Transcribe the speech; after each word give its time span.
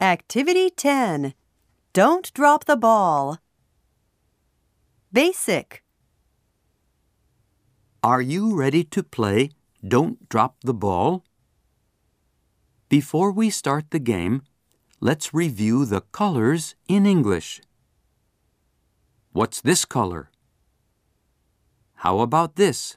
Activity 0.00 0.70
10 0.70 1.34
Don't 1.92 2.32
drop 2.32 2.66
the 2.66 2.76
ball. 2.76 3.38
Basic. 5.12 5.82
Are 8.04 8.22
you 8.22 8.54
ready 8.54 8.84
to 8.84 9.02
play 9.02 9.50
Don't 9.82 10.28
Drop 10.28 10.54
the 10.62 10.72
Ball? 10.72 11.24
Before 12.88 13.32
we 13.32 13.50
start 13.50 13.90
the 13.90 13.98
game, 13.98 14.42
let's 15.00 15.34
review 15.34 15.84
the 15.84 16.02
colors 16.12 16.76
in 16.86 17.04
English. 17.04 17.60
What's 19.32 19.60
this 19.60 19.84
color? 19.84 20.30
How 22.06 22.20
about 22.20 22.54
this? 22.54 22.96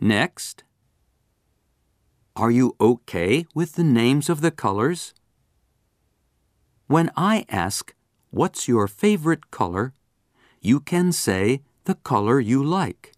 Next. 0.00 0.64
Are 2.34 2.50
you 2.50 2.74
okay 2.80 3.46
with 3.54 3.74
the 3.74 3.84
names 3.84 4.28
of 4.28 4.40
the 4.40 4.50
colors? 4.50 5.14
When 6.86 7.10
I 7.16 7.44
ask, 7.48 7.94
What's 8.30 8.66
your 8.66 8.88
favorite 8.88 9.50
color? 9.50 9.92
you 10.60 10.80
can 10.80 11.12
say 11.12 11.62
the 11.84 11.96
color 11.96 12.38
you 12.40 12.62
like. 12.62 13.12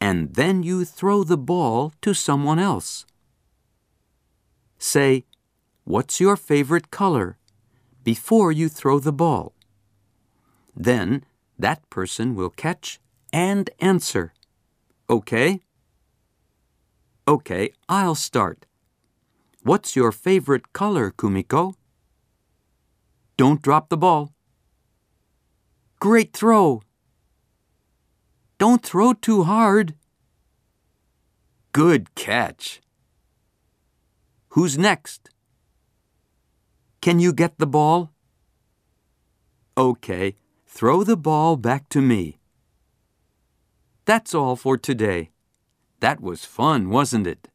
And 0.00 0.34
then 0.34 0.62
you 0.62 0.84
throw 0.84 1.24
the 1.24 1.38
ball 1.38 1.92
to 2.02 2.12
someone 2.12 2.58
else. 2.58 3.06
Say, 4.78 5.24
What's 5.84 6.20
your 6.20 6.36
favorite 6.36 6.90
color? 6.90 7.38
before 8.04 8.50
you 8.50 8.70
throw 8.70 8.98
the 8.98 9.12
ball. 9.12 9.52
Then 10.74 11.24
that 11.58 11.80
person 11.90 12.34
will 12.34 12.48
catch 12.48 13.00
and 13.34 13.68
answer. 13.80 14.32
Okay? 15.10 15.60
Okay, 17.28 17.72
I'll 17.90 18.14
start. 18.14 18.64
What's 19.62 19.94
your 19.94 20.12
favorite 20.12 20.72
color, 20.72 21.10
Kumiko? 21.10 21.74
Don't 23.36 23.60
drop 23.60 23.90
the 23.90 23.98
ball. 23.98 24.32
Great 26.00 26.32
throw. 26.32 26.80
Don't 28.56 28.82
throw 28.82 29.12
too 29.12 29.42
hard. 29.44 29.94
Good 31.72 32.14
catch. 32.14 32.80
Who's 34.56 34.78
next? 34.78 35.28
Can 37.02 37.20
you 37.20 37.34
get 37.34 37.58
the 37.58 37.66
ball? 37.66 38.10
Okay, 39.76 40.34
throw 40.66 41.04
the 41.04 41.18
ball 41.18 41.58
back 41.58 41.90
to 41.90 42.00
me. 42.00 42.38
That's 44.06 44.34
all 44.34 44.56
for 44.56 44.78
today. 44.78 45.28
That 46.00 46.20
was 46.20 46.44
fun, 46.44 46.90
wasn't 46.90 47.26
it? 47.26 47.48